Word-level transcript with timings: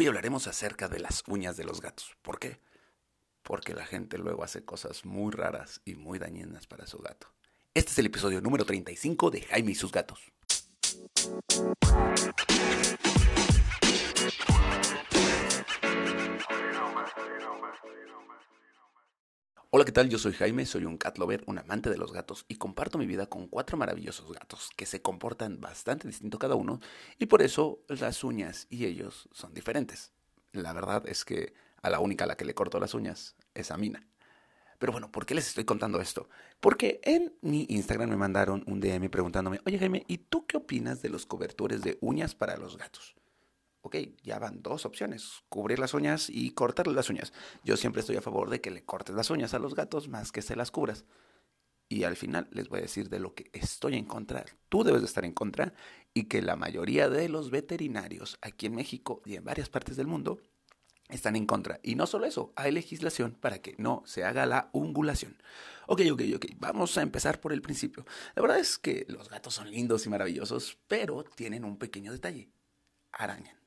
Hoy 0.00 0.06
hablaremos 0.06 0.46
acerca 0.46 0.86
de 0.86 1.00
las 1.00 1.24
uñas 1.26 1.56
de 1.56 1.64
los 1.64 1.80
gatos. 1.80 2.14
¿Por 2.22 2.38
qué? 2.38 2.60
Porque 3.42 3.74
la 3.74 3.84
gente 3.84 4.16
luego 4.16 4.44
hace 4.44 4.64
cosas 4.64 5.04
muy 5.04 5.32
raras 5.32 5.80
y 5.84 5.96
muy 5.96 6.20
dañinas 6.20 6.68
para 6.68 6.86
su 6.86 6.98
gato. 6.98 7.26
Este 7.74 7.90
es 7.90 7.98
el 7.98 8.06
episodio 8.06 8.40
número 8.40 8.64
35 8.64 9.32
de 9.32 9.40
Jaime 9.42 9.72
y 9.72 9.74
sus 9.74 9.90
gatos. 9.90 10.20
Hola, 19.70 19.84
¿qué 19.84 19.92
tal? 19.92 20.08
Yo 20.08 20.16
soy 20.16 20.32
Jaime, 20.32 20.64
soy 20.64 20.86
un 20.86 20.96
cat 20.96 21.18
lover, 21.18 21.44
un 21.46 21.58
amante 21.58 21.90
de 21.90 21.98
los 21.98 22.10
gatos 22.10 22.46
y 22.48 22.54
comparto 22.54 22.96
mi 22.96 23.04
vida 23.04 23.26
con 23.26 23.48
cuatro 23.48 23.76
maravillosos 23.76 24.32
gatos 24.32 24.70
que 24.78 24.86
se 24.86 25.02
comportan 25.02 25.60
bastante 25.60 26.08
distinto 26.08 26.38
cada 26.38 26.54
uno 26.54 26.80
y 27.18 27.26
por 27.26 27.42
eso 27.42 27.80
las 27.86 28.24
uñas 28.24 28.66
y 28.70 28.86
ellos 28.86 29.28
son 29.30 29.52
diferentes. 29.52 30.10
La 30.52 30.72
verdad 30.72 31.06
es 31.06 31.22
que 31.26 31.52
a 31.82 31.90
la 31.90 32.00
única 32.00 32.24
a 32.24 32.26
la 32.26 32.38
que 32.38 32.46
le 32.46 32.54
corto 32.54 32.80
las 32.80 32.94
uñas 32.94 33.36
es 33.52 33.70
a 33.70 33.76
Mina. 33.76 34.08
Pero 34.78 34.92
bueno, 34.92 35.12
¿por 35.12 35.26
qué 35.26 35.34
les 35.34 35.48
estoy 35.48 35.64
contando 35.66 36.00
esto? 36.00 36.30
Porque 36.60 37.02
en 37.04 37.36
mi 37.42 37.66
Instagram 37.68 38.08
me 38.08 38.16
mandaron 38.16 38.64
un 38.66 38.80
DM 38.80 39.10
preguntándome, 39.10 39.60
oye 39.66 39.78
Jaime, 39.78 40.02
¿y 40.08 40.16
tú 40.16 40.46
qué 40.46 40.56
opinas 40.56 41.02
de 41.02 41.10
los 41.10 41.26
cobertores 41.26 41.82
de 41.82 41.98
uñas 42.00 42.34
para 42.34 42.56
los 42.56 42.78
gatos? 42.78 43.17
Ok, 43.88 43.96
ya 44.22 44.38
van 44.38 44.62
dos 44.62 44.84
opciones, 44.84 45.42
cubrir 45.48 45.78
las 45.78 45.94
uñas 45.94 46.28
y 46.28 46.50
cortarle 46.50 46.92
las 46.92 47.08
uñas. 47.08 47.32
Yo 47.64 47.76
siempre 47.78 48.00
estoy 48.00 48.16
a 48.16 48.22
favor 48.22 48.50
de 48.50 48.60
que 48.60 48.70
le 48.70 48.84
cortes 48.84 49.16
las 49.16 49.30
uñas 49.30 49.54
a 49.54 49.58
los 49.58 49.74
gatos 49.74 50.08
más 50.08 50.30
que 50.30 50.42
se 50.42 50.56
las 50.56 50.70
cubras. 50.70 51.06
Y 51.88 52.04
al 52.04 52.16
final 52.16 52.48
les 52.52 52.68
voy 52.68 52.80
a 52.80 52.82
decir 52.82 53.08
de 53.08 53.18
lo 53.18 53.34
que 53.34 53.50
estoy 53.54 53.96
en 53.96 54.04
contra. 54.04 54.44
Tú 54.68 54.84
debes 54.84 55.00
de 55.00 55.06
estar 55.06 55.24
en 55.24 55.32
contra 55.32 55.72
y 56.12 56.24
que 56.24 56.42
la 56.42 56.54
mayoría 56.54 57.08
de 57.08 57.30
los 57.30 57.50
veterinarios 57.50 58.38
aquí 58.42 58.66
en 58.66 58.74
México 58.74 59.22
y 59.24 59.36
en 59.36 59.44
varias 59.44 59.70
partes 59.70 59.96
del 59.96 60.06
mundo 60.06 60.38
están 61.08 61.34
en 61.34 61.46
contra. 61.46 61.80
Y 61.82 61.94
no 61.94 62.06
solo 62.06 62.26
eso, 62.26 62.52
hay 62.56 62.72
legislación 62.72 63.38
para 63.40 63.62
que 63.62 63.74
no 63.78 64.02
se 64.04 64.22
haga 64.24 64.44
la 64.44 64.68
ungulación. 64.72 65.42
Ok, 65.86 66.02
ok, 66.12 66.22
ok, 66.36 66.46
vamos 66.58 66.98
a 66.98 67.02
empezar 67.02 67.40
por 67.40 67.54
el 67.54 67.62
principio. 67.62 68.04
La 68.34 68.42
verdad 68.42 68.58
es 68.58 68.76
que 68.76 69.06
los 69.08 69.30
gatos 69.30 69.54
son 69.54 69.70
lindos 69.70 70.04
y 70.04 70.10
maravillosos, 70.10 70.76
pero 70.88 71.24
tienen 71.24 71.64
un 71.64 71.78
pequeño 71.78 72.12
detalle. 72.12 72.50
Arañan 73.12 73.57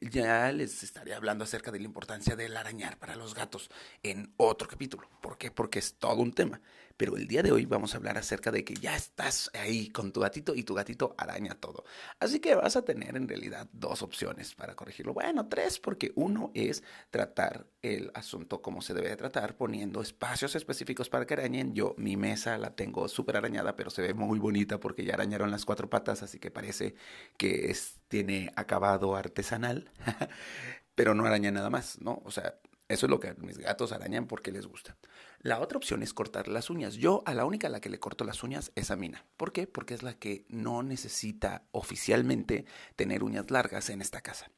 ya 0.00 0.52
les 0.52 0.82
estaré 0.82 1.14
hablando 1.14 1.44
acerca 1.44 1.70
de 1.72 1.78
la 1.78 1.86
importancia 1.86 2.36
del 2.36 2.56
arañar 2.56 2.98
para 2.98 3.16
los 3.16 3.34
gatos 3.34 3.70
en 4.02 4.32
otro 4.36 4.68
capítulo. 4.68 5.08
¿Por 5.20 5.38
qué? 5.38 5.50
Porque 5.50 5.78
es 5.78 5.94
todo 5.94 6.22
un 6.22 6.32
tema. 6.32 6.60
Pero 6.96 7.16
el 7.16 7.26
día 7.26 7.42
de 7.42 7.52
hoy 7.52 7.66
vamos 7.66 7.94
a 7.94 7.98
hablar 7.98 8.16
acerca 8.16 8.50
de 8.50 8.64
que 8.64 8.74
ya 8.74 8.96
estás 8.96 9.50
ahí 9.54 9.90
con 9.90 10.12
tu 10.12 10.20
gatito 10.20 10.54
y 10.54 10.62
tu 10.62 10.74
gatito 10.74 11.14
araña 11.18 11.54
todo. 11.54 11.84
Así 12.18 12.40
que 12.40 12.54
vas 12.54 12.76
a 12.76 12.84
tener 12.84 13.16
en 13.16 13.28
realidad 13.28 13.68
dos 13.72 14.02
opciones 14.02 14.54
para 14.54 14.74
corregirlo. 14.74 15.12
Bueno, 15.12 15.48
tres, 15.48 15.78
porque 15.78 16.12
uno 16.14 16.52
es 16.54 16.82
tratar 17.10 17.66
el 17.82 18.10
asunto 18.14 18.62
como 18.62 18.82
se 18.82 18.94
debe 18.94 19.10
de 19.10 19.16
tratar, 19.16 19.56
poniendo 19.56 20.00
espacios 20.00 20.54
específicos 20.56 21.08
para 21.08 21.26
que 21.26 21.34
arañen. 21.34 21.74
Yo 21.74 21.94
mi 21.98 22.16
mesa 22.16 22.58
la 22.58 22.74
tengo 22.74 23.08
súper 23.08 23.36
arañada, 23.36 23.76
pero 23.76 23.90
se 23.90 24.02
ve 24.02 24.14
muy 24.14 24.38
bonita 24.38 24.80
porque 24.80 25.04
ya 25.04 25.14
arañaron 25.14 25.50
las 25.50 25.64
cuatro 25.64 25.90
patas, 25.90 26.22
así 26.22 26.38
que 26.38 26.50
parece 26.50 26.94
que 27.36 27.70
es, 27.70 28.00
tiene 28.08 28.52
acabado 28.56 29.16
artesanal. 29.16 29.90
pero 30.96 31.14
no 31.14 31.26
araña 31.26 31.52
nada 31.52 31.70
más, 31.70 32.00
¿no? 32.00 32.22
O 32.24 32.30
sea, 32.32 32.58
eso 32.88 33.06
es 33.06 33.10
lo 33.10 33.20
que 33.20 33.34
mis 33.34 33.58
gatos 33.58 33.92
arañan 33.92 34.26
porque 34.26 34.50
les 34.50 34.66
gusta. 34.66 34.96
La 35.40 35.60
otra 35.60 35.78
opción 35.78 36.02
es 36.02 36.12
cortar 36.12 36.48
las 36.48 36.70
uñas. 36.70 36.94
Yo 36.94 37.22
a 37.26 37.34
la 37.34 37.44
única 37.44 37.66
a 37.68 37.70
la 37.70 37.80
que 37.80 37.90
le 37.90 38.00
corto 38.00 38.24
las 38.24 38.42
uñas 38.42 38.72
es 38.74 38.90
a 38.90 38.96
Mina. 38.96 39.24
¿Por 39.36 39.52
qué? 39.52 39.66
Porque 39.66 39.94
es 39.94 40.02
la 40.02 40.14
que 40.14 40.44
no 40.48 40.82
necesita 40.82 41.66
oficialmente 41.72 42.64
tener 42.96 43.22
uñas 43.22 43.50
largas 43.50 43.90
en 43.90 44.00
esta 44.00 44.20
casa. 44.20 44.50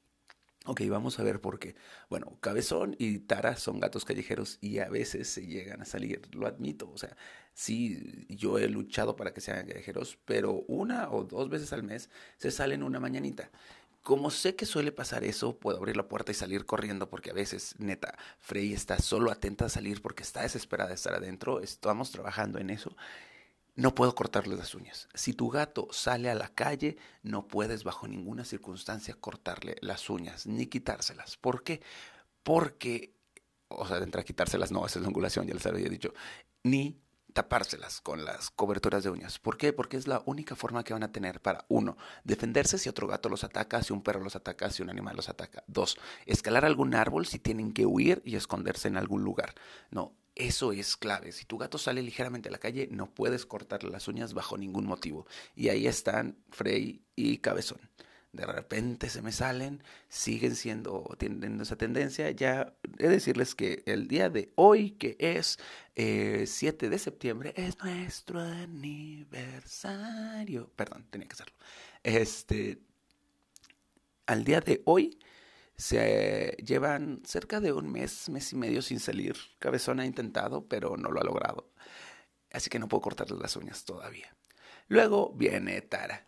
Ok, 0.66 0.82
vamos 0.90 1.18
a 1.18 1.22
ver 1.22 1.40
por 1.40 1.58
qué. 1.58 1.76
Bueno, 2.10 2.36
Cabezón 2.40 2.94
y 2.98 3.20
Tara 3.20 3.56
son 3.56 3.80
gatos 3.80 4.04
callejeros 4.04 4.58
y 4.60 4.80
a 4.80 4.88
veces 4.90 5.28
se 5.28 5.46
llegan 5.46 5.80
a 5.80 5.86
salir, 5.86 6.20
lo 6.34 6.46
admito. 6.46 6.90
O 6.90 6.98
sea, 6.98 7.16
sí, 7.54 8.26
yo 8.28 8.58
he 8.58 8.69
luchado 8.69 9.16
para 9.16 9.32
que 9.32 9.41
sean 9.41 9.66
callejeros, 9.66 10.19
pero 10.26 10.64
una 10.69 11.10
o 11.10 11.24
dos 11.24 11.48
veces 11.48 11.72
al 11.72 11.84
mes 11.84 12.10
se 12.36 12.50
salen 12.50 12.82
una 12.82 13.00
mañanita. 13.00 13.50
Como 14.08 14.30
sé 14.30 14.56
que 14.56 14.64
suele 14.64 14.91
pasar 14.91 15.22
eso, 15.22 15.58
puedo 15.58 15.76
abrir 15.76 15.94
la 15.94 16.08
puerta 16.08 16.32
y 16.32 16.34
salir 16.34 16.64
corriendo 16.64 17.10
porque 17.10 17.28
a 17.28 17.34
veces, 17.34 17.74
neta, 17.76 18.16
Frey 18.38 18.72
está 18.72 18.98
solo 19.00 19.30
atenta 19.30 19.66
a 19.66 19.69
salir 19.69 20.00
porque 20.00 20.22
está 20.22 20.41
desesperada 20.41 20.88
de 20.88 20.94
estar 20.94 21.12
adentro. 21.12 21.60
Estamos 21.60 22.10
trabajando 22.10 22.58
en 22.58 22.70
eso. 22.70 22.97
No 23.76 23.94
puedo 23.94 24.14
cortarle 24.14 24.56
las 24.56 24.74
uñas. 24.74 25.08
Si 25.12 25.34
tu 25.34 25.50
gato 25.50 25.88
sale 25.91 26.30
a 26.30 26.34
la 26.34 26.48
calle, 26.48 26.97
no 27.22 27.48
puedes 27.48 27.84
bajo 27.84 28.08
ninguna 28.08 28.47
circunstancia 28.47 29.12
cortarle 29.12 29.76
las 29.82 30.08
uñas 30.08 30.47
ni 30.47 30.68
quitárselas. 30.68 31.36
¿Por 31.36 31.62
qué? 31.62 31.82
Porque, 32.42 33.12
o 33.68 33.86
sea, 33.86 33.98
a 33.98 34.24
quitárselas, 34.24 34.72
no, 34.72 34.86
esa 34.86 35.00
es 35.00 35.02
la 35.02 35.08
angulación, 35.08 35.47
ya 35.47 35.52
les 35.52 35.66
había 35.66 35.86
dicho, 35.91 36.14
ni 36.62 36.98
tapárselas 37.33 38.00
con 38.00 38.25
las 38.25 38.50
coberturas 38.50 39.05
de 39.05 39.11
uñas. 39.11 39.39
¿Por 39.39 39.56
qué? 39.56 39.72
Porque 39.72 39.97
es 39.97 40.06
la 40.06 40.22
única 40.27 40.56
forma 40.56 40.84
que 40.84 40.93
van 40.93 41.03
a 41.03 41.12
tener 41.12 41.41
para, 41.41 41.65
uno, 41.69 41.97
defenderse 42.25 42.78
si 42.78 42.89
otro 42.89 43.06
gato 43.06 43.28
los 43.28 43.44
ataca, 43.44 43.83
si 43.83 43.93
un 43.93 44.03
perro 44.03 44.21
los 44.21 44.37
ataca, 44.37 44.71
si 44.71 44.83
un 44.83 44.91
animal 44.91 45.16
los 45.16 45.28
ataca. 45.28 45.65
Dos, 45.66 45.99
escalar 46.27 46.65
algún 46.65 46.94
árbol 46.94 47.27
si 47.27 47.39
tienen 47.39 47.72
que 47.72 47.87
huir 47.87 48.22
y 48.25 48.37
esconderse 48.37 48.89
en 48.89 48.97
algún 48.97 49.22
lugar. 49.22 49.55
No, 49.91 50.15
eso 50.34 50.72
es 50.72 50.97
clave. 50.97 51.33
Si 51.33 51.44
tu 51.44 51.59
gato 51.59 51.78
sale 51.78 52.03
ligeramente 52.03 52.49
a 52.49 52.53
la 52.53 52.59
calle, 52.59 52.89
no 52.91 53.12
puedes 53.12 53.47
cortarle 53.47 53.91
las 53.91 54.09
uñas 54.09 54.34
bajo 54.34 54.56
ningún 54.56 54.87
motivo. 54.87 55.27
Y 55.55 55.69
ahí 55.69 55.87
están 55.87 56.39
Frey 56.50 57.03
y 57.16 57.39
Cabezón 57.39 57.81
de 58.33 58.47
repente 58.47 59.09
se 59.09 59.22
me 59.22 59.33
salen, 59.33 59.83
siguen 60.09 60.55
siendo, 60.55 61.16
teniendo 61.19 61.62
esa 61.62 61.77
tendencia. 61.77 62.31
Ya 62.31 62.75
he 62.99 63.05
de 63.05 63.09
decirles 63.09 63.55
que 63.55 63.83
el 63.87 64.06
día 64.09 64.28
de 64.31 64.53
hoy, 64.55 64.91
que 64.93 65.16
es 65.19 65.59
7 65.97 65.97
eh, 65.97 66.47
de 66.89 66.99
septiembre, 66.99 67.53
es 67.56 67.78
nuestro 67.83 68.41
aniversario. 68.41 70.71
Perdón, 70.77 71.06
tenía 71.11 71.27
que 71.28 71.34
hacerlo. 71.34 71.55
Este, 72.03 72.81
al 74.27 74.45
día 74.45 74.60
de 74.60 74.83
hoy 74.84 75.19
se 75.77 76.56
llevan 76.65 77.22
cerca 77.25 77.60
de 77.60 77.72
un 77.72 77.91
mes, 77.91 78.28
mes 78.28 78.53
y 78.53 78.56
medio 78.56 78.83
sin 78.83 79.00
salir. 79.00 79.37
Cabezón 79.59 80.00
ha 80.00 80.06
intentado, 80.06 80.66
pero 80.69 80.97
no 80.97 81.10
lo 81.10 81.21
ha 81.21 81.25
logrado. 81.25 81.71
Así 82.53 82.71
que 82.71 82.78
no 82.78 82.89
puedo 82.89 83.03
cortarle 83.03 83.39
las 83.39 83.56
uñas 83.56 83.84
todavía. 83.84 84.34
Luego 84.89 85.33
viene 85.34 85.81
Tara. 85.83 86.28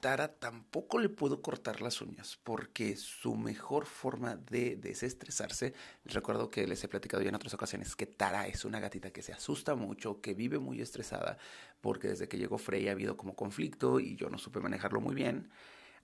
Tara 0.00 0.28
tampoco 0.28 0.98
le 0.98 1.08
puedo 1.08 1.42
cortar 1.42 1.80
las 1.80 2.00
uñas 2.00 2.38
porque 2.44 2.96
su 2.96 3.34
mejor 3.34 3.86
forma 3.86 4.36
de 4.36 4.76
desestresarse, 4.76 5.74
les 6.04 6.14
recuerdo 6.14 6.50
que 6.50 6.66
les 6.66 6.82
he 6.84 6.88
platicado 6.88 7.22
ya 7.22 7.30
en 7.30 7.34
otras 7.34 7.54
ocasiones 7.54 7.96
que 7.96 8.06
Tara 8.06 8.46
es 8.46 8.64
una 8.64 8.78
gatita 8.78 9.10
que 9.10 9.22
se 9.22 9.32
asusta 9.32 9.74
mucho, 9.74 10.20
que 10.20 10.34
vive 10.34 10.58
muy 10.58 10.80
estresada 10.80 11.38
porque 11.80 12.08
desde 12.08 12.28
que 12.28 12.38
llegó 12.38 12.58
Frey 12.58 12.88
ha 12.88 12.92
habido 12.92 13.16
como 13.16 13.34
conflicto 13.34 13.98
y 14.00 14.16
yo 14.16 14.30
no 14.30 14.38
supe 14.38 14.60
manejarlo 14.60 15.00
muy 15.00 15.14
bien. 15.14 15.50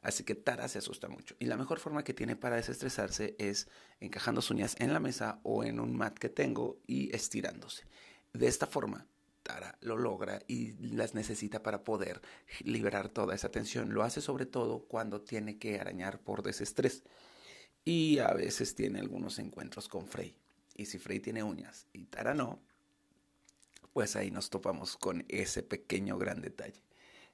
Así 0.03 0.23
que 0.23 0.35
Tara 0.35 0.69
se 0.69 0.79
asusta 0.79 1.09
mucho. 1.09 1.35
Y 1.39 1.47
la 1.47 1.57
mejor 1.57 1.79
forma 1.79 2.05
que 2.05 2.13
tiene 2.13 2.37
para 2.37 2.57
desestresarse 2.57 3.37
es 3.39 3.69
encajando 4.01 4.43
sus 4.43 4.51
uñas 4.51 4.77
en 4.79 4.93
la 4.93 5.01
mesa 5.01 5.41
o 5.45 5.65
en 5.65 5.81
un 5.81 5.97
mat 5.97 6.19
que 6.19 6.29
tengo 6.29 6.79
y 6.87 7.15
estirándose. 7.15 7.87
De 8.35 8.47
esta 8.47 8.67
forma, 8.67 9.07
Tara 9.45 9.77
lo 9.83 9.97
logra 9.97 10.43
y 10.49 10.73
las 10.95 11.15
necesita 11.15 11.63
para 11.63 11.85
poder 11.85 12.23
liberar 12.61 13.11
toda 13.11 13.35
esa 13.35 13.51
tensión. 13.51 13.93
Lo 13.93 14.03
hace 14.03 14.21
sobre 14.21 14.47
todo 14.47 14.87
cuando 14.87 15.21
tiene 15.21 15.59
que 15.59 15.79
arañar 15.79 16.19
por 16.19 16.43
desestrés. 16.43 17.05
Y 17.85 18.19
a 18.19 18.33
veces 18.33 18.75
tiene 18.75 18.99
algunos 18.99 19.39
encuentros 19.39 19.89
con 19.89 20.09
Frey. 20.09 20.35
Y 20.75 20.87
si 20.87 20.99
Frey 20.99 21.21
tiene 21.21 21.43
uñas 21.43 21.87
y 21.93 22.07
Tara 22.07 22.35
no, 22.35 22.63
pues 23.93 24.17
ahí 24.17 24.31
nos 24.31 24.49
topamos 24.49 24.97
con 24.97 25.25
ese 25.29 25.63
pequeño 25.63 26.17
gran 26.19 26.41
detalle. 26.41 26.83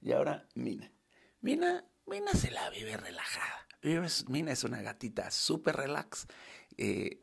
Y 0.03 0.13
ahora 0.13 0.49
Mina. 0.55 0.93
Mina, 1.41 1.85
Mina 2.07 2.33
se 2.33 2.51
la 2.51 2.69
vive 2.71 2.97
relajada. 2.97 3.67
Mina 4.29 4.53
es 4.53 4.65
una 4.65 4.83
gatita 4.83 5.31
súper 5.31 5.77
relax. 5.77 6.27
Eh, 6.77 7.21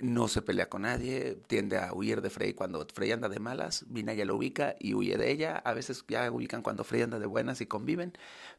no 0.00 0.28
se 0.28 0.42
pelea 0.42 0.68
con 0.68 0.82
nadie, 0.82 1.36
tiende 1.46 1.78
a 1.78 1.92
huir 1.92 2.22
de 2.22 2.30
Frey 2.30 2.54
cuando 2.54 2.86
Frey 2.92 3.10
anda 3.10 3.28
de 3.28 3.40
malas, 3.40 3.84
Mina 3.88 4.14
ya 4.14 4.24
lo 4.24 4.36
ubica 4.36 4.76
y 4.78 4.94
huye 4.94 5.16
de 5.16 5.30
ella, 5.30 5.56
a 5.56 5.74
veces 5.74 6.04
ya 6.06 6.30
ubican 6.30 6.62
cuando 6.62 6.84
Frey 6.84 7.02
anda 7.02 7.18
de 7.18 7.26
buenas 7.26 7.60
y 7.60 7.66
conviven, 7.66 8.12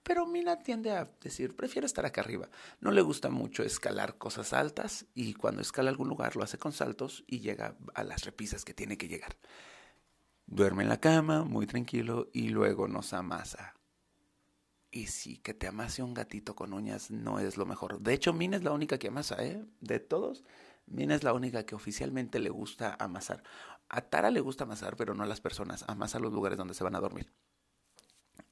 pero 0.03 0.25
Mina 0.25 0.59
tiende 0.59 0.91
a 0.91 1.09
decir, 1.21 1.55
prefiero 1.55 1.85
estar 1.85 2.05
acá 2.05 2.21
arriba, 2.21 2.49
no 2.81 2.91
le 2.91 3.01
gusta 3.01 3.29
mucho 3.29 3.63
escalar 3.63 4.17
cosas 4.17 4.51
altas 4.51 5.05
y 5.13 5.33
cuando 5.33 5.61
escala 5.61 5.89
algún 5.89 6.09
lugar 6.09 6.35
lo 6.35 6.43
hace 6.43 6.57
con 6.57 6.73
saltos 6.73 7.23
y 7.25 7.39
llega 7.39 7.75
a 7.93 8.03
las 8.03 8.25
repisas 8.25 8.65
que 8.65 8.73
tiene 8.73 8.97
que 8.97 9.07
llegar. 9.07 9.37
Duerme 10.45 10.83
en 10.83 10.89
la 10.89 10.99
cama, 10.99 11.43
muy 11.43 11.67
tranquilo, 11.67 12.29
y 12.33 12.49
luego 12.49 12.87
nos 12.87 13.13
amasa. 13.13 13.75
Y 14.91 15.05
sí, 15.05 15.37
que 15.37 15.53
te 15.53 15.67
amase 15.67 16.01
un 16.01 16.15
gatito 16.15 16.55
con 16.55 16.73
uñas 16.73 17.11
no 17.11 17.39
es 17.39 17.55
lo 17.55 17.67
mejor. 17.67 17.99
De 17.99 18.13
hecho, 18.13 18.33
Mina 18.33 18.57
es 18.57 18.63
la 18.63 18.71
única 18.71 18.97
que 18.97 19.09
amasa, 19.09 19.35
¿eh? 19.45 19.63
De 19.79 19.99
todos 19.99 20.43
Mina 20.89 21.15
es 21.15 21.23
la 21.23 21.33
única 21.33 21.65
que 21.65 21.75
oficialmente 21.75 22.39
le 22.39 22.49
gusta 22.49 22.95
amasar. 22.99 23.43
A 23.89 24.01
Tara 24.01 24.31
le 24.31 24.39
gusta 24.39 24.63
amasar, 24.63 24.95
pero 24.95 25.13
no 25.13 25.23
a 25.23 25.27
las 25.27 25.41
personas. 25.41 25.85
Amasa 25.87 26.19
los 26.19 26.33
lugares 26.33 26.57
donde 26.57 26.73
se 26.73 26.83
van 26.83 26.95
a 26.95 26.99
dormir. 26.99 27.31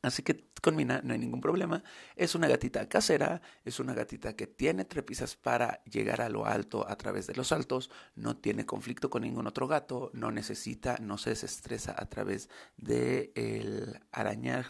Así 0.04 0.22
que 0.22 0.48
con 0.62 0.75
Mina 0.75 1.01
no 1.04 1.13
hay 1.13 1.19
ningún 1.19 1.42
problema. 1.42 1.84
Es 2.16 2.36
una 2.36 2.48
gatita 2.48 2.88
casera, 2.88 3.42
es 3.66 3.80
una 3.80 3.94
gatita 3.94 4.36
que 4.36 4.45
tiene 4.45 4.86
trepisas 4.86 5.36
para 5.36 5.84
llegar 5.86 6.22
a 6.22 6.30
lo 6.30 6.45
alto 6.45 6.88
a 6.88 6.95
través 6.98 7.25
de 7.28 7.36
los 7.36 7.48
saltos, 7.48 7.89
no 8.16 8.38
tiene 8.38 8.66
conflicto 8.66 9.10
con 9.10 9.24
ningún 9.24 9.48
otro 9.48 9.68
gato, 9.68 10.12
no 10.13 10.31
necesita, 10.31 10.98
no 11.01 11.18
se 11.18 11.31
desestresa 11.31 11.95
a 11.98 12.06
través 12.06 12.50
de 12.78 13.31
el 13.36 14.00
arañar 14.12 14.68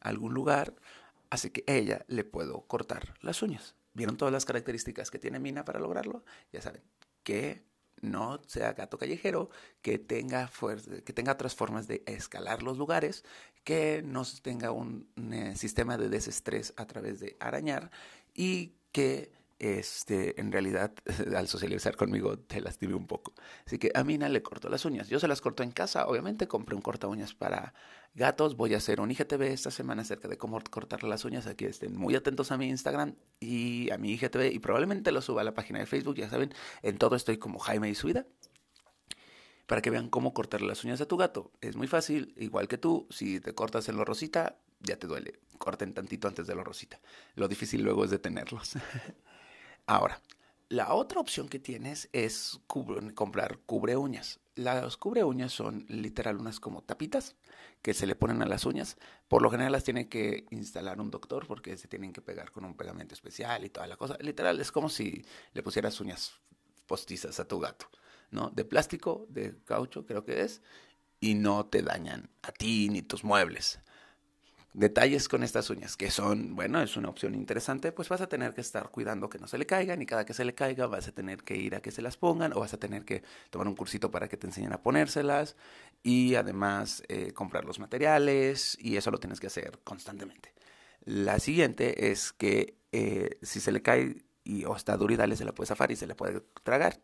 algún 0.00 0.32
lugar, 0.32 0.74
así 1.28 1.50
que 1.50 1.64
a 1.66 1.74
ella 1.74 2.04
le 2.06 2.24
puedo 2.24 2.62
cortar 2.62 3.14
las 3.20 3.42
uñas. 3.42 3.74
¿Vieron 3.94 4.16
todas 4.16 4.32
las 4.32 4.44
características 4.44 5.10
que 5.10 5.18
tiene 5.18 5.40
Mina 5.40 5.64
para 5.64 5.80
lograrlo? 5.80 6.24
Ya 6.52 6.62
saben 6.62 6.82
que 7.28 7.62
no 8.00 8.40
sea 8.46 8.72
gato 8.72 8.96
callejero, 8.96 9.50
que 9.82 9.98
tenga, 9.98 10.50
que 11.04 11.12
tenga 11.12 11.32
otras 11.32 11.54
formas 11.54 11.86
de 11.86 12.02
escalar 12.06 12.62
los 12.62 12.78
lugares, 12.78 13.22
que 13.64 14.00
no 14.02 14.22
tenga 14.40 14.70
un, 14.70 15.10
eh, 15.30 15.54
sistema 15.54 15.98
de 15.98 16.08
desestrés 16.08 16.72
a 16.78 16.86
través 16.86 17.20
de 17.20 17.36
arañar 17.38 17.90
y 18.32 18.76
que 18.92 19.30
este, 19.58 20.40
en 20.40 20.52
realidad 20.52 20.92
al 21.36 21.48
socializar 21.48 21.96
conmigo 21.96 22.38
te 22.38 22.60
lastime 22.60 22.94
un 22.94 23.06
poco. 23.06 23.34
Así 23.66 23.78
que 23.78 23.90
a 23.94 24.04
Mina 24.04 24.28
le 24.28 24.42
corto 24.42 24.68
las 24.68 24.84
uñas. 24.84 25.08
Yo 25.08 25.18
se 25.18 25.28
las 25.28 25.40
corto 25.40 25.62
en 25.62 25.70
casa, 25.70 26.06
obviamente 26.06 26.46
compré 26.46 26.76
un 26.76 26.82
corta 26.82 27.08
uñas 27.08 27.34
para 27.34 27.74
gatos. 28.14 28.56
Voy 28.56 28.74
a 28.74 28.78
hacer 28.78 29.00
un 29.00 29.10
IGTV 29.10 29.42
esta 29.42 29.70
semana 29.70 30.02
acerca 30.02 30.28
de 30.28 30.38
cómo 30.38 30.60
cortar 30.70 31.02
las 31.04 31.24
uñas. 31.24 31.46
Aquí 31.46 31.64
estén 31.64 31.96
muy 31.96 32.14
atentos 32.14 32.52
a 32.52 32.58
mi 32.58 32.68
Instagram 32.68 33.14
y 33.40 33.90
a 33.90 33.98
mi 33.98 34.12
IGTV 34.12 34.52
y 34.52 34.58
probablemente 34.58 35.12
lo 35.12 35.22
suba 35.22 35.40
a 35.40 35.44
la 35.44 35.54
página 35.54 35.78
de 35.78 35.86
Facebook. 35.86 36.16
Ya 36.16 36.30
saben, 36.30 36.54
en 36.82 36.98
todo 36.98 37.16
estoy 37.16 37.38
como 37.38 37.58
Jaime 37.58 37.88
y 37.90 37.94
su 37.94 38.06
vida. 38.06 38.26
Para 39.66 39.82
que 39.82 39.90
vean 39.90 40.08
cómo 40.08 40.32
cortar 40.32 40.62
las 40.62 40.82
uñas 40.84 41.00
a 41.02 41.06
tu 41.06 41.18
gato. 41.18 41.52
Es 41.60 41.76
muy 41.76 41.88
fácil, 41.88 42.32
igual 42.38 42.68
que 42.68 42.78
tú. 42.78 43.06
Si 43.10 43.38
te 43.38 43.54
cortas 43.54 43.88
en 43.90 43.96
lo 43.96 44.04
rosita, 44.04 44.56
ya 44.80 44.98
te 44.98 45.06
duele. 45.06 45.40
Corten 45.58 45.92
tantito 45.92 46.26
antes 46.26 46.46
de 46.46 46.54
lo 46.54 46.64
rosita. 46.64 47.00
Lo 47.34 47.48
difícil 47.48 47.82
luego 47.82 48.04
es 48.04 48.10
detenerlos. 48.10 48.72
Ahora, 49.88 50.20
la 50.68 50.92
otra 50.92 51.18
opción 51.18 51.48
que 51.48 51.58
tienes 51.58 52.10
es 52.12 52.60
comprar 52.66 53.58
cubre 53.64 53.96
uñas. 53.96 54.38
Las 54.54 54.98
cubre 54.98 55.24
uñas 55.24 55.50
son 55.50 55.86
literal 55.88 56.36
unas 56.36 56.60
como 56.60 56.82
tapitas 56.82 57.36
que 57.80 57.94
se 57.94 58.06
le 58.06 58.14
ponen 58.14 58.42
a 58.42 58.46
las 58.46 58.66
uñas. 58.66 58.98
Por 59.28 59.40
lo 59.40 59.50
general 59.50 59.72
las 59.72 59.84
tiene 59.84 60.10
que 60.10 60.44
instalar 60.50 61.00
un 61.00 61.10
doctor 61.10 61.46
porque 61.46 61.78
se 61.78 61.88
tienen 61.88 62.12
que 62.12 62.20
pegar 62.20 62.52
con 62.52 62.66
un 62.66 62.76
pegamento 62.76 63.14
especial 63.14 63.64
y 63.64 63.70
toda 63.70 63.86
la 63.86 63.96
cosa. 63.96 64.18
Literal 64.20 64.60
es 64.60 64.70
como 64.70 64.90
si 64.90 65.24
le 65.54 65.62
pusieras 65.62 65.98
uñas 66.02 66.34
postizas 66.86 67.40
a 67.40 67.48
tu 67.48 67.58
gato, 67.58 67.86
¿no? 68.30 68.50
De 68.50 68.66
plástico, 68.66 69.24
de 69.30 69.56
caucho 69.64 70.04
creo 70.04 70.26
que 70.26 70.42
es, 70.42 70.60
y 71.18 71.34
no 71.34 71.64
te 71.64 71.80
dañan 71.80 72.28
a 72.42 72.52
ti 72.52 72.90
ni 72.90 73.00
tus 73.00 73.24
muebles 73.24 73.80
detalles 74.72 75.28
con 75.28 75.42
estas 75.42 75.70
uñas, 75.70 75.96
que 75.96 76.10
son, 76.10 76.54
bueno, 76.54 76.80
es 76.82 76.96
una 76.96 77.08
opción 77.08 77.34
interesante, 77.34 77.92
pues 77.92 78.08
vas 78.08 78.20
a 78.20 78.28
tener 78.28 78.54
que 78.54 78.60
estar 78.60 78.90
cuidando 78.90 79.28
que 79.28 79.38
no 79.38 79.48
se 79.48 79.58
le 79.58 79.66
caigan 79.66 80.02
y 80.02 80.06
cada 80.06 80.24
que 80.24 80.34
se 80.34 80.44
le 80.44 80.54
caiga 80.54 80.86
vas 80.86 81.08
a 81.08 81.12
tener 81.12 81.42
que 81.42 81.56
ir 81.56 81.74
a 81.74 81.80
que 81.80 81.90
se 81.90 82.02
las 82.02 82.16
pongan 82.16 82.52
o 82.52 82.60
vas 82.60 82.74
a 82.74 82.78
tener 82.78 83.04
que 83.04 83.22
tomar 83.50 83.66
un 83.66 83.74
cursito 83.74 84.10
para 84.10 84.28
que 84.28 84.36
te 84.36 84.46
enseñen 84.46 84.72
a 84.72 84.82
ponérselas 84.82 85.56
y 86.02 86.34
además 86.34 87.02
eh, 87.08 87.32
comprar 87.32 87.64
los 87.64 87.78
materiales 87.78 88.76
y 88.80 88.96
eso 88.96 89.10
lo 89.10 89.18
tienes 89.18 89.40
que 89.40 89.48
hacer 89.48 89.80
constantemente. 89.84 90.52
La 91.04 91.38
siguiente 91.38 92.10
es 92.10 92.32
que 92.32 92.76
eh, 92.92 93.38
si 93.42 93.60
se 93.60 93.72
le 93.72 93.82
cae 93.82 94.24
y 94.44 94.64
o 94.64 94.76
está 94.76 94.96
duro 94.96 95.12
y 95.12 95.16
dale, 95.16 95.36
se 95.36 95.44
la 95.44 95.52
puede 95.52 95.68
zafar 95.68 95.90
y 95.90 95.96
se 95.96 96.06
la 96.06 96.16
puede 96.16 96.40
tragar. 96.62 97.00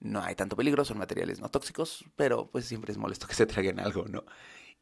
No 0.00 0.22
hay 0.22 0.34
tanto 0.34 0.56
peligro, 0.56 0.84
son 0.84 0.98
materiales 0.98 1.40
no 1.40 1.48
tóxicos, 1.48 2.04
pero 2.16 2.48
pues 2.50 2.64
siempre 2.64 2.92
es 2.92 2.98
molesto 2.98 3.26
que 3.28 3.34
se 3.34 3.46
traguen 3.46 3.78
algo, 3.78 4.04
¿no? 4.08 4.24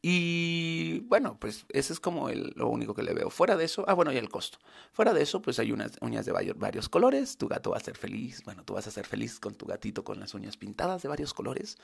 Y 0.03 1.01
bueno, 1.01 1.37
pues 1.39 1.65
ese 1.69 1.93
es 1.93 1.99
como 1.99 2.29
lo 2.29 2.69
único 2.69 2.95
que 2.95 3.03
le 3.03 3.13
veo. 3.13 3.29
Fuera 3.29 3.55
de 3.55 3.65
eso, 3.65 3.85
ah, 3.87 3.93
bueno, 3.93 4.11
y 4.11 4.17
el 4.17 4.29
costo. 4.29 4.57
Fuera 4.91 5.13
de 5.13 5.21
eso, 5.21 5.41
pues 5.41 5.59
hay 5.59 5.71
unas 5.71 5.91
uñas 6.01 6.25
de 6.25 6.31
varios, 6.31 6.57
varios 6.57 6.89
colores. 6.89 7.37
Tu 7.37 7.47
gato 7.47 7.71
va 7.71 7.77
a 7.77 7.81
ser 7.81 7.97
feliz. 7.97 8.43
Bueno, 8.43 8.63
tú 8.63 8.73
vas 8.73 8.87
a 8.87 8.91
ser 8.91 9.05
feliz 9.05 9.39
con 9.39 9.53
tu 9.53 9.67
gatito 9.67 10.03
con 10.03 10.19
las 10.19 10.33
uñas 10.33 10.57
pintadas 10.57 11.03
de 11.03 11.09
varios 11.09 11.33
colores. 11.35 11.77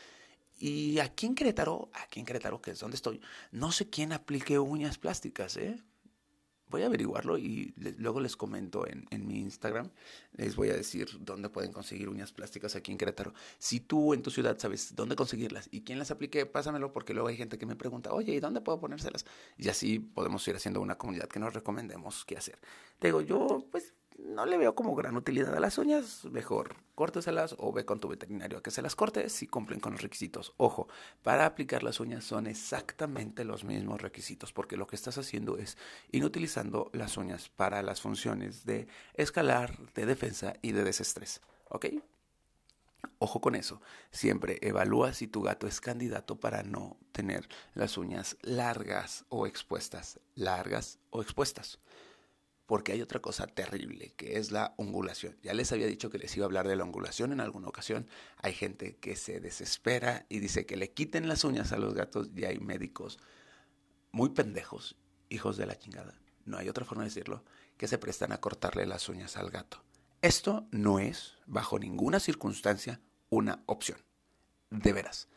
Y 0.60 0.98
aquí 1.00 1.28
en 1.28 1.36
Querétaro, 1.36 1.90
aquí 1.94 2.20
en 2.20 2.26
Querétaro, 2.26 2.60
que 2.60 2.72
es 2.72 2.80
donde 2.80 2.96
estoy, 2.96 3.22
no 3.52 3.72
sé 3.72 3.90
quién 3.90 4.12
aplique 4.12 4.58
uñas 4.58 4.98
plásticas, 4.98 5.56
¿eh? 5.58 5.84
Voy 6.70 6.84
a 6.84 6.88
averiguarlo 6.88 7.38
y 7.38 7.74
luego 7.98 8.20
les 8.20 8.36
comento 8.36 8.88
en, 8.88 9.06
en, 9.10 9.28
mi 9.28 9.40
Instagram. 9.40 9.90
Les 10.34 10.56
voy 10.56 10.70
a 10.70 10.74
decir 10.74 11.08
dónde 11.20 11.50
pueden 11.50 11.72
conseguir 11.72 12.10
uñas 12.10 12.32
plásticas 12.32 12.76
aquí 12.76 12.92
en 12.92 12.98
Querétaro. 12.98 13.34
Si 13.58 13.80
tú 13.80 14.14
en 14.14 14.22
tu 14.22 14.32
ciudad 14.32 14.58
sabes 14.60 14.96
dónde 14.96 15.16
conseguirlas 15.16 15.70
y 15.72 15.82
quién 15.82 16.00
las 16.00 16.12
aplique, 16.12 16.46
pásamelo 16.46 16.92
porque 16.92 17.14
luego 17.14 17.30
hay 17.30 17.38
gente 17.38 17.58
que 17.58 17.66
me 17.66 17.76
pregunta, 17.76 18.14
oye, 18.14 18.34
¿y 18.34 18.40
dónde 18.40 18.62
puedo 18.62 18.80
ponérselas? 18.80 19.26
Y 19.58 19.70
así 19.70 20.00
podemos 20.00 20.48
ir 20.48 20.56
haciendo 20.56 20.82
una 20.82 20.98
comunidad 20.98 21.28
que 21.28 21.40
nos 21.40 21.54
recomendemos 21.54 22.26
qué 22.26 22.38
hacer. 22.38 22.60
Te 23.00 23.08
digo, 23.08 23.22
yo 23.22 23.66
pues 23.72 23.94
no 24.18 24.46
le 24.46 24.58
veo 24.58 24.76
como 24.76 24.96
gran 24.96 25.16
utilidad 25.16 25.56
a 25.56 25.60
las 25.60 25.78
uñas, 25.78 26.26
mejor 26.26 26.76
córteselas 26.96 27.56
o 27.60 27.72
ve 27.72 27.86
con 27.86 28.00
tu 28.00 28.08
veterinario 28.08 28.58
a 28.58 28.64
que 28.64 28.72
se 28.72 28.82
las 28.82 28.96
corte 28.96 29.30
si 29.30 29.48
cumplen 29.48 29.80
con 29.80 29.94
los 29.94 30.02
requisitos. 30.02 30.54
Ojo, 30.58 30.88
para 31.22 31.46
aplicar 31.46 31.84
las 31.84 32.00
uñas 32.00 32.24
son 32.24 32.48
exactamente 32.48 33.46
los 33.46 33.64
mismos 33.64 34.02
requisitos 34.02 34.52
porque 34.52 34.78
lo 34.78 34.88
que 34.88 34.96
estás 34.96 35.18
haciendo 35.18 35.58
es 35.58 35.78
inutilizando 36.12 36.90
las 36.94 37.18
uñas 37.18 37.50
para 37.50 37.84
las 37.84 38.02
funciones 38.02 38.66
de 38.66 38.88
escalar, 39.14 39.78
de 39.94 40.06
defensa 40.06 40.54
y 40.62 40.72
de 40.72 40.84
desestrés. 40.84 41.42
¿Ok? 41.70 41.86
Ojo 43.20 43.42
con 43.42 43.56
eso, 43.56 43.82
siempre 44.12 44.58
evalúa 44.62 45.14
si 45.14 45.28
tu 45.28 45.42
gato 45.42 45.68
es 45.68 45.80
candidato 45.80 46.40
para 46.40 46.64
no 46.64 46.98
tener 47.12 47.48
las 47.74 47.98
uñas 47.98 48.38
largas 48.42 49.26
o 49.30 49.46
expuestas, 49.48 50.20
largas 50.36 51.00
o 51.12 51.22
expuestas 51.22 51.80
porque 52.68 52.92
hay 52.92 53.02
otra 53.02 53.22
cosa 53.22 53.48
terrible, 53.48 54.14
que 54.16 54.38
es 54.38 54.52
la 54.52 54.76
ongulación. 54.78 55.36
Ya 55.42 55.54
les 55.54 55.72
había 55.72 55.88
dicho 55.88 56.10
que 56.10 56.20
les 56.20 56.36
iba 56.36 56.46
a 56.46 56.48
hablar 56.48 56.68
de 56.68 56.76
la 56.76 56.84
ongulación 56.84 57.32
en 57.32 57.40
alguna 57.40 57.70
ocasión. 57.70 58.08
Hay 58.38 58.54
gente 58.54 58.98
que 58.98 59.16
se 59.16 59.40
desespera 59.40 60.26
y 60.30 60.40
dice 60.40 60.66
que 60.66 60.78
le 60.78 60.92
quiten 60.92 61.28
las 61.28 61.44
uñas 61.44 61.72
a 61.72 61.78
los 61.78 61.94
gatos 61.94 62.30
y 62.36 62.44
hay 62.44 62.60
médicos 62.60 63.18
muy 64.12 64.30
pendejos, 64.30 64.98
hijos 65.30 65.58
de 65.58 65.66
la 65.66 65.78
chingada, 65.78 66.14
no 66.46 66.58
hay 66.58 66.70
otra 66.70 66.86
forma 66.86 67.04
de 67.04 67.10
decirlo, 67.10 67.44
que 67.78 67.88
se 67.88 67.98
prestan 67.98 68.32
a 68.32 68.40
cortarle 68.40 68.86
las 68.86 69.10
uñas 69.10 69.38
al 69.38 69.50
gato. 69.50 69.84
Esto 70.22 70.68
no 70.72 71.00
es, 71.00 71.36
bajo 71.46 71.78
ninguna 71.78 72.20
circunstancia, 72.20 73.00
una 73.30 73.64
opción. 73.66 74.00
De 74.70 74.92
veras. 74.92 75.30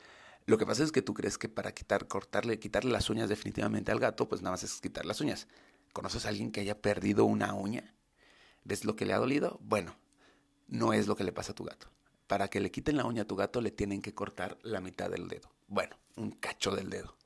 Lo 0.46 0.58
que 0.58 0.66
pasa 0.66 0.82
es 0.82 0.90
que 0.90 1.02
tú 1.02 1.14
crees 1.14 1.38
que 1.38 1.48
para 1.48 1.72
quitar, 1.72 2.08
cortarle, 2.08 2.58
quitarle 2.58 2.90
las 2.90 3.10
uñas 3.10 3.28
definitivamente 3.28 3.92
al 3.92 4.00
gato, 4.00 4.28
pues 4.28 4.42
nada 4.42 4.52
más 4.52 4.64
es 4.64 4.80
quitar 4.80 5.04
las 5.04 5.20
uñas. 5.20 5.46
¿Conoces 5.92 6.26
a 6.26 6.28
alguien 6.28 6.52
que 6.52 6.60
haya 6.60 6.80
perdido 6.80 7.24
una 7.24 7.54
uña? 7.54 7.94
¿Ves 8.64 8.84
lo 8.84 8.96
que 8.96 9.06
le 9.06 9.12
ha 9.12 9.18
dolido? 9.18 9.58
Bueno, 9.62 9.96
no 10.68 10.92
es 10.92 11.06
lo 11.06 11.16
que 11.16 11.24
le 11.24 11.32
pasa 11.32 11.52
a 11.52 11.54
tu 11.54 11.64
gato. 11.64 11.88
Para 12.26 12.48
que 12.48 12.60
le 12.60 12.70
quiten 12.70 12.96
la 12.96 13.04
uña 13.04 13.22
a 13.22 13.26
tu 13.26 13.34
gato 13.34 13.60
le 13.60 13.72
tienen 13.72 14.02
que 14.02 14.14
cortar 14.14 14.58
la 14.62 14.80
mitad 14.80 15.10
del 15.10 15.28
dedo. 15.28 15.50
Bueno, 15.66 15.96
un 16.16 16.30
cacho 16.30 16.74
del 16.74 16.90
dedo. 16.90 17.16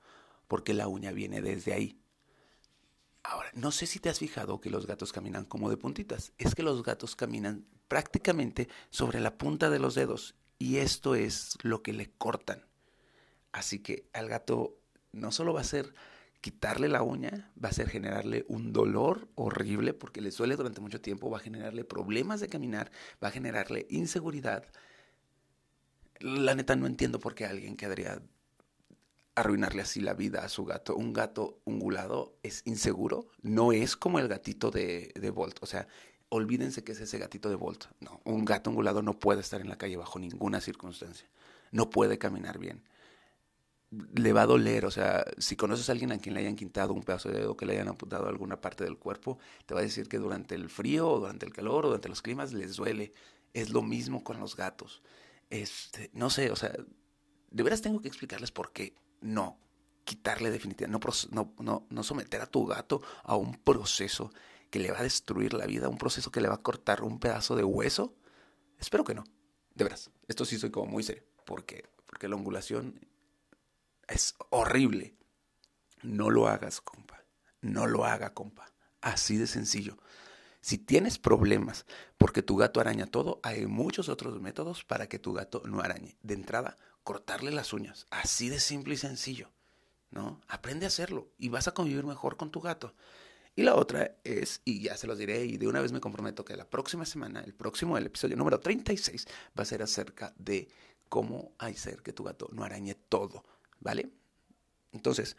Porque 0.49 0.73
la 0.73 0.89
uña 0.89 1.13
viene 1.13 1.43
desde 1.43 1.75
ahí. 1.75 2.01
Ahora, 3.23 3.51
no 3.55 3.71
sé 3.71 3.87
si 3.87 3.99
te 3.99 4.09
has 4.09 4.19
fijado 4.19 4.61
que 4.61 4.71
los 4.71 4.87
gatos 4.87 5.13
caminan 5.13 5.45
como 5.45 5.69
de 5.69 5.77
puntitas. 5.77 6.33
Es 6.39 6.55
que 6.55 6.63
los 6.63 6.83
gatos 6.83 7.17
caminan 7.17 7.67
prácticamente 7.89 8.69
sobre 8.91 9.21
la 9.21 9.37
punta 9.37 9.71
de 9.71 9.79
los 9.79 9.95
dedos. 9.95 10.35
Y 10.59 10.77
esto 10.77 11.15
es 11.15 11.59
lo 11.63 11.83
que 11.83 11.93
le 11.93 12.11
cortan. 12.13 12.65
Así 13.53 13.81
que 13.81 14.09
al 14.13 14.29
gato 14.29 14.79
no 15.13 15.33
solo 15.33 15.53
va 15.53 15.61
a 15.61 15.65
ser 15.65 15.95
quitarle 16.45 16.89
la 16.89 17.03
uña 17.03 17.51
va 17.57 17.71
a 17.71 17.73
ser 17.73 17.89
generarle 17.89 18.45
un 18.49 18.75
dolor 18.75 19.31
horrible 19.35 19.95
porque 19.95 20.21
le 20.21 20.31
suele 20.31 20.57
durante 20.57 20.83
mucho 20.83 21.01
tiempo, 21.01 21.31
va 21.31 21.39
a 21.39 21.41
generarle 21.41 21.85
problemas 21.85 22.39
de 22.39 22.49
caminar, 22.49 22.93
va 23.23 23.29
a 23.29 23.31
generarle 23.31 23.87
inseguridad. 23.89 24.63
La 26.21 26.55
neta 26.55 26.77
no 26.77 26.87
entiendo 26.87 27.19
por 27.19 27.35
qué 27.35 27.47
alguien 27.47 27.79
querría 27.79 28.21
arruinarle 29.35 29.81
así 29.81 30.03
la 30.03 30.13
vida 30.13 30.45
a 30.45 30.51
su 30.51 30.67
gato. 30.67 30.95
Un 30.95 31.15
gato 31.15 31.63
ungulado 31.65 32.37
es 32.43 32.61
inseguro, 32.67 33.27
no 33.41 33.73
es 33.73 33.97
como 33.97 34.19
el 34.19 34.29
gatito 34.29 34.71
de, 34.71 35.15
de 35.19 35.31
Bolt. 35.31 35.63
O 35.63 35.67
sea, 35.67 35.89
olvídense 36.29 36.85
que 36.85 36.93
es 36.93 37.01
ese 37.01 37.17
gatito 37.17 37.49
de 37.49 37.55
Bolt. 37.55 37.87
No, 38.01 38.21
un 38.25 38.45
gato 38.45 38.69
ungulado 38.69 39.01
no 39.01 39.19
puede 39.19 39.41
estar 39.41 39.63
en 39.63 39.71
la 39.71 39.79
calle 39.79 39.97
bajo 39.97 40.19
ninguna 40.19 40.61
circunstancia. 40.61 41.27
No 41.73 41.89
puede 41.89 42.19
caminar 42.19 42.59
bien 42.59 42.83
le 44.15 44.33
va 44.33 44.43
a 44.43 44.47
doler. 44.47 44.87
O 44.87 44.91
sea, 44.91 45.25
si 45.39 45.57
conoces 45.57 45.89
a 45.89 45.93
alguien 45.93 46.13
a 46.13 46.19
quien 46.19 46.35
le 46.35 46.41
hayan 46.41 46.57
quitado 46.57 46.93
un 46.93 47.03
pedazo 47.03 47.29
de 47.29 47.41
dedo, 47.41 47.57
que 47.57 47.67
le 47.67 47.75
hayan 47.75 47.89
apuntado 47.89 48.29
alguna 48.29 48.61
parte 48.61 48.85
del 48.85 48.99
cuerpo, 48.99 49.39
te 49.67 49.75
va 49.75 49.81
a 49.81 49.83
decir 49.85 50.09
que 50.09 50.19
durante 50.19 50.55
el 50.55 50.69
frío, 50.69 51.09
o 51.09 51.21
durante 51.21 51.47
el 51.47 51.53
calor, 51.53 51.85
o 51.85 51.89
durante 51.89 52.09
los 52.09 52.23
climas 52.23 52.53
les 52.53 52.77
duele. 52.77 53.13
Es 53.53 53.71
lo 53.71 53.83
mismo 53.83 54.25
con 54.25 54.41
los 54.41 54.57
gatos. 54.57 55.03
Este, 55.51 56.11
no 56.13 56.31
sé, 56.31 56.51
o 56.51 56.57
sea, 56.57 56.73
de 57.51 57.63
veras 57.63 57.83
tengo 57.83 58.01
que 58.01 58.09
explicarles 58.09 58.51
por 58.51 58.73
qué 58.73 58.95
no 59.21 59.59
quitarle 60.05 60.51
definitivamente, 60.51 61.31
no, 61.31 61.55
no, 61.59 61.87
no 61.89 62.03
someter 62.03 62.41
a 62.41 62.47
tu 62.47 62.67
gato 62.67 63.01
a 63.23 63.37
un 63.37 63.55
proceso 63.55 64.33
que 64.71 64.79
le 64.79 64.91
va 64.91 64.99
a 64.99 65.03
destruir 65.03 65.55
la 65.55 65.67
vida, 65.67 65.89
un 65.89 65.99
proceso 65.99 66.31
que 66.31 66.41
le 66.41 66.49
va 66.49 66.57
a 66.57 66.63
cortar 66.63 67.03
un 67.03 67.21
pedazo 67.21 67.57
de 67.57 67.65
hueso. 67.65 68.15
Espero 68.79 69.05
que 69.05 69.15
no. 69.15 69.25
De 69.75 69.85
veras, 69.85 70.11
esto 70.29 70.45
sí 70.45 70.59
soy 70.59 70.71
como 70.71 70.87
muy 70.87 71.03
serio, 71.03 71.23
porque, 71.45 71.89
porque 72.07 72.29
la 72.29 72.37
ongulación 72.37 73.01
es 74.09 74.35
horrible. 74.51 75.17
No 76.03 76.31
lo 76.31 76.49
hagas, 76.49 76.81
compa. 76.81 77.25
no 77.61 77.87
lo 77.87 78.05
haga, 78.05 78.35
compa. 78.35 78.73
Así 79.01 79.37
de 79.37 79.47
sencillo. 79.47 79.99
Si 80.61 80.79
tienes 80.79 81.19
problemas 81.19 81.87
porque 82.17 82.43
tu 82.43 82.57
gato 82.57 82.81
araña 82.81 83.07
todo, 83.07 83.41
hay 83.43 83.67
muchos 83.67 84.09
otros 84.09 84.41
métodos 84.41 84.85
para 84.85 85.09
que 85.09 85.19
tu 85.19 85.33
gato 85.33 85.63
no 85.67 85.81
arañe. 85.81 86.17
De 86.23 86.35
entrada, 86.35 86.77
cortarle 87.03 87.51
las 87.51 87.73
uñas. 87.73 88.07
Así 88.11 88.49
de 88.49 88.61
simple 88.61 88.95
y 88.95 88.97
sencillo. 88.97 89.51
¿No? 90.11 90.41
Aprende 90.49 90.87
a 90.87 90.89
hacerlo 90.89 91.29
y 91.39 91.49
vas 91.49 91.69
a 91.69 91.73
convivir 91.73 92.05
mejor 92.05 92.37
con 92.37 92.51
tu 92.51 92.61
gato. 92.61 92.95
Y 93.57 93.63
la 93.63 93.77
otra 93.77 94.17
es, 94.25 94.63
y 94.65 94.81
ya 94.83 94.97
se 94.97 95.07
los 95.07 95.17
diré, 95.17 95.45
y 95.45 95.59
de 95.59 95.69
una 95.69 95.81
vez 95.81 95.93
me 95.93 96.01
comprometo 96.01 96.45
que 96.45 96.57
la 96.57 96.69
próxima 96.69 97.05
semana, 97.05 97.41
el 97.41 97.55
próximo, 97.55 97.97
episodio 97.97 98.37
número 98.37 98.59
36, 98.59 99.27
va 99.57 99.63
a 99.63 99.67
ser 99.67 99.83
acerca 99.83 100.35
de 100.37 100.69
cómo 101.09 101.55
hacer 101.59 102.03
que 102.03 102.13
tu 102.13 102.25
gato 102.25 102.49
no 102.53 102.65
arañe 102.65 102.95
todo, 102.95 103.45
¿vale? 103.85 104.11
Entonces, 104.93 105.37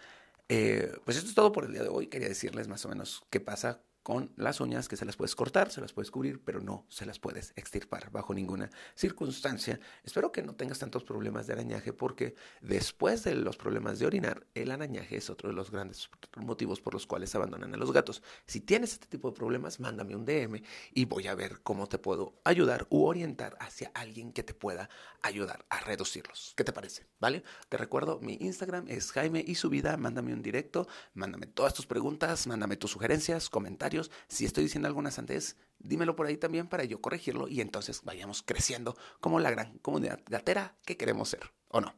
eh, 0.47 0.93
pues 1.03 1.17
esto 1.17 1.29
es 1.29 1.35
todo 1.35 1.51
por 1.51 1.65
el 1.65 1.73
día 1.73 1.83
de 1.83 1.89
hoy. 1.89 2.07
Quería 2.07 2.29
decirles 2.29 2.69
más 2.69 2.85
o 2.85 2.89
menos 2.89 3.25
qué 3.29 3.41
pasa 3.41 3.81
con 4.05 4.31
las 4.35 4.61
uñas 4.61 4.87
que 4.87 4.97
se 4.97 5.03
las 5.03 5.15
puedes 5.15 5.35
cortar, 5.35 5.71
se 5.71 5.81
las 5.81 5.91
puedes 5.91 6.11
cubrir, 6.11 6.39
pero 6.39 6.61
no 6.61 6.85
se 6.89 7.07
las 7.07 7.17
puedes 7.17 7.53
extirpar 7.55 8.11
bajo 8.11 8.35
ninguna 8.35 8.69
circunstancia. 8.93 9.79
Espero 10.03 10.31
que 10.31 10.43
no 10.43 10.53
tengas 10.53 10.77
tantos 10.77 11.03
problemas 11.03 11.47
de 11.47 11.53
arañaje 11.53 11.91
porque 11.91 12.35
después 12.61 13.23
de 13.23 13.33
los 13.33 13.57
problemas 13.57 13.97
de 13.97 14.05
orinar, 14.05 14.45
el 14.53 14.69
arañaje 14.69 15.17
es 15.17 15.31
otro 15.31 15.49
de 15.49 15.55
los 15.55 15.71
grandes 15.71 16.07
motivos 16.37 16.81
por 16.81 16.93
los 16.93 17.07
cuales 17.07 17.33
abandonan 17.33 17.73
a 17.73 17.77
los 17.77 17.91
gatos. 17.91 18.21
Si 18.45 18.61
tienes 18.61 18.93
este 18.93 19.07
tipo 19.07 19.31
de 19.31 19.35
problemas, 19.35 19.79
mándame 19.79 20.15
un 20.15 20.23
DM 20.23 20.61
y 20.93 21.05
voy 21.05 21.25
a 21.25 21.33
ver 21.33 21.61
cómo 21.63 21.87
te 21.87 21.97
puedo 21.97 22.39
ayudar 22.43 22.85
u 22.91 23.05
orientar 23.05 23.57
hacia 23.59 23.89
alguien 23.95 24.33
que 24.33 24.43
te 24.43 24.53
pueda 24.53 24.87
ayudar 25.23 25.65
a 25.69 25.79
reducirlos. 25.79 26.53
¿Qué 26.55 26.63
te 26.63 26.73
parece? 26.73 27.07
¿Vale? 27.19 27.41
Te 27.69 27.77
recuerdo, 27.77 28.19
mi 28.21 28.37
Instagram 28.39 28.85
es 28.87 29.11
Jaime 29.11 29.43
y 29.47 29.55
su 29.55 29.71
vida, 29.71 29.97
mándame 29.97 30.31
un 30.31 30.43
directo, 30.43 30.87
mándame 31.15 31.47
todas 31.47 31.73
tus 31.73 31.87
preguntas, 31.87 32.45
mándame 32.45 32.77
tus 32.77 32.91
sugerencias, 32.91 33.49
comentarios 33.49 33.94
si 34.27 34.45
estoy 34.45 34.63
diciendo 34.63 34.87
alguna 34.87 35.11
santez, 35.11 35.57
dímelo 35.79 36.15
por 36.15 36.27
ahí 36.27 36.37
también 36.37 36.67
para 36.67 36.83
yo 36.83 37.01
corregirlo 37.01 37.47
y 37.47 37.61
entonces 37.61 38.01
vayamos 38.03 38.43
creciendo 38.43 38.97
como 39.19 39.39
la 39.39 39.51
gran 39.51 39.77
comunidad 39.79 40.21
gatera 40.27 40.75
que 40.85 40.97
queremos 40.97 41.29
ser, 41.29 41.51
¿o 41.69 41.81
no? 41.81 41.95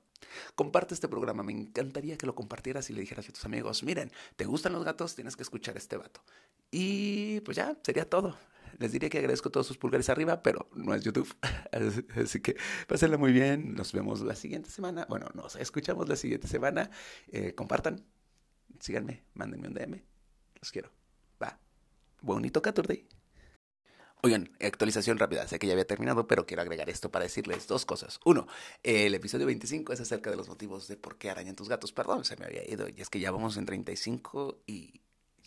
Comparte 0.55 0.93
este 0.93 1.07
programa, 1.07 1.43
me 1.43 1.53
encantaría 1.53 2.17
que 2.17 2.25
lo 2.25 2.35
compartieras 2.35 2.89
y 2.89 2.93
le 2.93 3.01
dijeras 3.01 3.29
a 3.29 3.31
tus 3.31 3.45
amigos, 3.45 3.83
miren, 3.83 4.11
¿te 4.35 4.45
gustan 4.45 4.73
los 4.73 4.83
gatos? 4.83 5.15
Tienes 5.15 5.35
que 5.35 5.43
escuchar 5.43 5.77
este 5.77 5.97
vato. 5.97 6.23
Y 6.71 7.41
pues 7.41 7.57
ya, 7.57 7.77
sería 7.83 8.09
todo. 8.09 8.37
Les 8.79 8.91
diría 8.91 9.09
que 9.09 9.17
agradezco 9.17 9.49
todos 9.49 9.65
sus 9.65 9.77
pulgares 9.77 10.09
arriba, 10.09 10.43
pero 10.43 10.69
no 10.75 10.93
es 10.93 11.03
YouTube. 11.03 11.35
Así 12.23 12.41
que 12.41 12.57
pásenla 12.87 13.17
muy 13.17 13.31
bien. 13.31 13.73
Nos 13.75 13.91
vemos 13.93 14.21
la 14.21 14.35
siguiente 14.35 14.69
semana. 14.69 15.05
Bueno, 15.09 15.27
nos 15.33 15.55
escuchamos 15.55 16.07
la 16.09 16.15
siguiente 16.15 16.47
semana. 16.47 16.91
Eh, 17.27 17.53
compartan, 17.55 18.05
síganme, 18.79 19.23
mándenme 19.33 19.67
un 19.67 19.73
DM. 19.73 20.03
Los 20.61 20.71
quiero 20.71 20.96
bonito 22.21 22.61
Caturday. 22.61 23.07
Oigan, 24.23 24.49
actualización 24.59 25.19
rápida, 25.19 25.47
sé 25.47 25.59
que 25.59 25.67
ya 25.67 25.73
había 25.73 25.85
terminado, 25.85 26.27
pero 26.27 26.47
quiero 26.47 26.63
agregar 26.63 26.89
esto 26.89 27.11
para 27.11 27.23
decirles 27.23 27.67
dos 27.67 27.85
cosas. 27.85 28.19
Uno, 28.25 28.47
el 28.81 29.13
episodio 29.13 29.45
25 29.45 29.93
es 29.93 30.01
acerca 30.01 30.31
de 30.31 30.37
los 30.37 30.49
motivos 30.49 30.87
de 30.87 30.97
por 30.97 31.17
qué 31.17 31.29
arañan 31.29 31.55
tus 31.55 31.69
gatos. 31.69 31.91
Perdón, 31.91 32.25
se 32.25 32.35
me 32.35 32.45
había 32.45 32.67
ido, 32.67 32.87
y 32.89 32.99
es 32.99 33.09
que 33.09 33.19
ya 33.19 33.29
vamos 33.29 33.57
en 33.57 33.67
35 33.67 34.63
y 34.65 35.01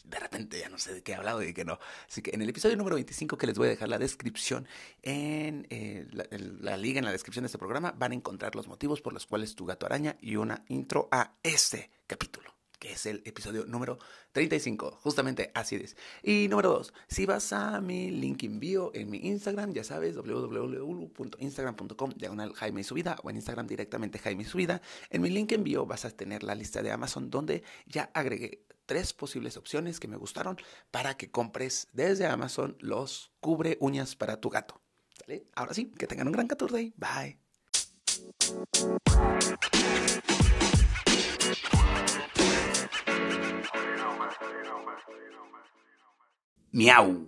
de 0.04 0.18
repente 0.20 0.58
ya 0.60 0.68
no 0.68 0.78
sé 0.78 0.94
de 0.94 1.02
qué 1.02 1.12
he 1.12 1.14
hablado 1.16 1.42
y 1.42 1.46
de 1.46 1.54
qué 1.54 1.64
no. 1.64 1.80
Así 2.08 2.22
que 2.22 2.30
en 2.32 2.42
el 2.42 2.48
episodio 2.48 2.76
número 2.76 2.94
25, 2.94 3.36
que 3.36 3.48
les 3.48 3.58
voy 3.58 3.66
a 3.66 3.70
dejar 3.70 3.88
la 3.88 3.98
descripción 3.98 4.68
en 5.02 5.66
eh, 5.70 6.06
la, 6.12 6.26
la, 6.30 6.76
liga, 6.76 7.00
en 7.00 7.04
la 7.04 7.12
descripción 7.12 7.42
de 7.42 7.46
este 7.46 7.58
programa, 7.58 7.92
van 7.98 8.12
a 8.12 8.14
encontrar 8.14 8.54
los 8.54 8.68
motivos 8.68 9.00
por 9.00 9.12
los 9.12 9.26
cuales 9.26 9.56
tu 9.56 9.66
gato 9.66 9.86
araña 9.86 10.16
y 10.20 10.36
una 10.36 10.64
intro 10.68 11.08
a 11.10 11.34
este 11.42 11.90
capítulo 12.06 12.59
que 12.80 12.90
es 12.92 13.06
el 13.06 13.22
episodio 13.24 13.64
número 13.66 13.98
35. 14.32 14.98
Justamente 15.02 15.52
así 15.54 15.76
es. 15.76 15.96
Y 16.24 16.48
número 16.48 16.70
2, 16.70 16.92
si 17.06 17.26
vas 17.26 17.52
a 17.52 17.80
mi 17.80 18.10
link 18.10 18.42
envío 18.42 18.90
en 18.94 19.10
mi 19.10 19.18
Instagram, 19.18 19.72
ya 19.72 19.84
sabes, 19.84 20.16
www.instagram.com, 20.16 22.10
diagonal 22.16 22.54
Jaime 22.54 22.82
Subida, 22.82 23.16
o 23.22 23.30
en 23.30 23.36
Instagram 23.36 23.68
directamente 23.68 24.18
Jaime 24.18 24.44
Subida, 24.44 24.82
en 25.10 25.22
mi 25.22 25.30
link 25.30 25.52
envío 25.52 25.86
vas 25.86 26.04
a 26.04 26.10
tener 26.10 26.42
la 26.42 26.56
lista 26.56 26.82
de 26.82 26.90
Amazon 26.90 27.30
donde 27.30 27.62
ya 27.86 28.10
agregué 28.14 28.64
tres 28.86 29.12
posibles 29.12 29.56
opciones 29.56 30.00
que 30.00 30.08
me 30.08 30.16
gustaron 30.16 30.56
para 30.90 31.16
que 31.16 31.30
compres 31.30 31.86
desde 31.92 32.26
Amazon 32.26 32.76
los 32.80 33.30
cubre 33.40 33.76
uñas 33.80 34.16
para 34.16 34.40
tu 34.40 34.50
gato. 34.50 34.80
Ahora 35.54 35.74
sí, 35.74 35.92
que 35.96 36.06
tengan 36.06 36.26
un 36.26 36.32
gran 36.32 36.48
Caturday. 36.48 36.92
Bye. 36.96 37.38
Miau. 46.72 47.18